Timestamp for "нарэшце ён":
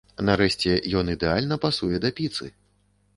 0.27-1.11